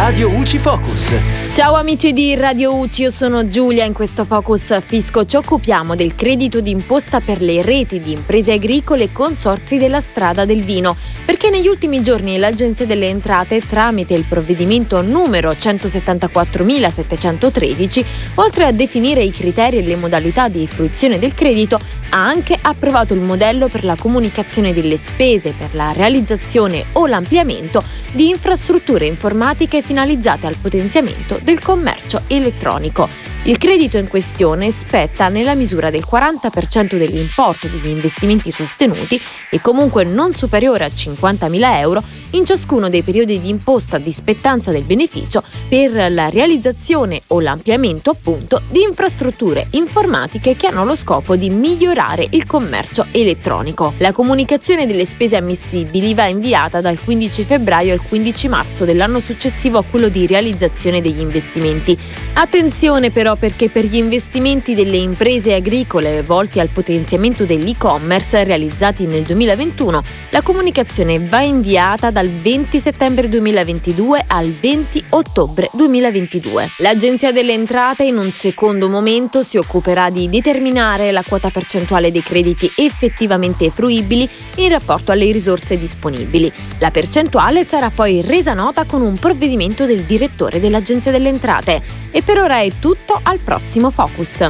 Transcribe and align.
Radio 0.00 0.30
UCI 0.30 0.58
Focus. 0.58 1.12
Ciao 1.52 1.74
amici 1.74 2.14
di 2.14 2.34
Radio 2.34 2.74
UCI, 2.74 3.02
io 3.02 3.10
sono 3.10 3.46
Giulia. 3.48 3.84
In 3.84 3.92
questo 3.92 4.24
Focus 4.24 4.80
Fisco 4.82 5.26
ci 5.26 5.36
occupiamo 5.36 5.94
del 5.94 6.14
credito 6.14 6.62
d'imposta 6.62 7.20
per 7.20 7.42
le 7.42 7.60
reti 7.60 8.00
di 8.00 8.12
imprese 8.12 8.52
agricole 8.52 9.02
e 9.04 9.12
consorzi 9.12 9.76
della 9.76 10.00
strada 10.00 10.46
del 10.46 10.62
vino, 10.62 10.96
perché 11.26 11.50
negli 11.50 11.66
ultimi 11.66 12.00
giorni 12.00 12.38
l'Agenzia 12.38 12.86
delle 12.86 13.08
Entrate, 13.08 13.60
tramite 13.60 14.14
il 14.14 14.24
provvedimento 14.26 15.02
numero 15.02 15.50
174.713, 15.50 18.04
oltre 18.36 18.64
a 18.64 18.72
definire 18.72 19.20
i 19.20 19.30
criteri 19.30 19.76
e 19.76 19.82
le 19.82 19.96
modalità 19.96 20.48
di 20.48 20.66
fruizione 20.66 21.18
del 21.18 21.34
credito, 21.34 21.78
ha 22.10 22.26
anche 22.26 22.58
approvato 22.60 23.14
il 23.14 23.20
modello 23.20 23.68
per 23.68 23.84
la 23.84 23.96
comunicazione 23.96 24.72
delle 24.72 24.96
spese 24.96 25.52
per 25.56 25.74
la 25.74 25.92
realizzazione 25.92 26.84
o 26.92 27.06
l'ampliamento 27.06 27.82
di 28.12 28.28
infrastrutture 28.28 29.06
informatiche 29.06 29.82
finalizzate 29.82 30.46
al 30.46 30.56
potenziamento 30.56 31.38
del 31.42 31.60
commercio 31.60 32.22
elettronico. 32.26 33.08
Il 33.44 33.56
credito 33.56 33.96
in 33.96 34.06
questione 34.06 34.70
spetta 34.70 35.28
nella 35.28 35.54
misura 35.54 35.88
del 35.88 36.04
40% 36.08 36.98
dell'importo 36.98 37.68
degli 37.68 37.88
investimenti 37.88 38.52
sostenuti 38.52 39.20
e 39.48 39.62
comunque 39.62 40.04
non 40.04 40.34
superiore 40.34 40.84
a 40.84 40.88
50.000 40.88 41.78
euro 41.78 42.02
in 42.32 42.44
ciascuno 42.44 42.88
dei 42.88 43.02
periodi 43.02 43.40
di 43.40 43.48
imposta 43.48 43.98
di 43.98 44.12
spettanza 44.12 44.70
del 44.70 44.82
beneficio 44.82 45.42
per 45.68 46.12
la 46.12 46.28
realizzazione 46.28 47.22
o 47.28 47.40
l'ampliamento 47.40 48.10
appunto 48.10 48.60
di 48.68 48.82
infrastrutture 48.82 49.66
informatiche 49.70 50.56
che 50.56 50.66
hanno 50.66 50.84
lo 50.84 50.94
scopo 50.96 51.36
di 51.36 51.50
migliorare 51.50 52.26
il 52.30 52.46
commercio 52.46 53.06
elettronico. 53.10 53.94
La 53.98 54.12
comunicazione 54.12 54.86
delle 54.86 55.04
spese 55.04 55.36
ammissibili 55.36 56.14
va 56.14 56.26
inviata 56.26 56.80
dal 56.80 56.98
15 56.98 57.42
febbraio 57.42 57.92
al 57.92 58.00
15 58.00 58.48
marzo 58.48 58.84
dell'anno 58.84 59.20
successivo 59.20 59.78
a 59.78 59.84
quello 59.84 60.08
di 60.08 60.26
realizzazione 60.26 61.00
degli 61.00 61.20
investimenti. 61.20 61.98
Attenzione 62.34 63.10
però 63.10 63.36
perché 63.36 63.68
per 63.68 63.84
gli 63.84 63.96
investimenti 63.96 64.74
delle 64.74 64.96
imprese 64.96 65.54
agricole 65.54 66.22
volti 66.22 66.60
al 66.60 66.68
potenziamento 66.68 67.44
dell'e-commerce 67.44 68.44
realizzati 68.44 69.06
nel 69.06 69.22
2021, 69.22 70.02
la 70.30 70.42
comunicazione 70.42 71.18
va 71.18 71.40
inviata 71.40 72.10
dal 72.20 72.28
20 72.28 72.78
settembre 72.80 73.30
2022 73.30 74.24
al 74.26 74.50
20 74.50 75.04
ottobre 75.10 75.70
2022. 75.72 76.72
L'Agenzia 76.78 77.32
delle 77.32 77.54
Entrate 77.54 78.04
in 78.04 78.18
un 78.18 78.30
secondo 78.30 78.90
momento 78.90 79.42
si 79.42 79.56
occuperà 79.56 80.10
di 80.10 80.28
determinare 80.28 81.12
la 81.12 81.22
quota 81.26 81.48
percentuale 81.48 82.10
dei 82.10 82.22
crediti 82.22 82.70
effettivamente 82.76 83.70
fruibili 83.70 84.28
in 84.56 84.68
rapporto 84.68 85.12
alle 85.12 85.32
risorse 85.32 85.78
disponibili. 85.78 86.52
La 86.78 86.90
percentuale 86.90 87.64
sarà 87.64 87.88
poi 87.88 88.20
resa 88.20 88.52
nota 88.52 88.84
con 88.84 89.00
un 89.00 89.14
provvedimento 89.14 89.86
del 89.86 90.02
direttore 90.02 90.60
dell'Agenzia 90.60 91.10
delle 91.10 91.30
Entrate. 91.30 91.80
E 92.10 92.20
per 92.20 92.36
ora 92.36 92.58
è 92.60 92.70
tutto, 92.78 93.18
al 93.22 93.38
prossimo 93.38 93.90
Focus. 93.90 94.44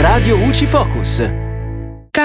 Radio 0.00 0.38
UCI 0.38 0.64
Focus. 0.64 1.43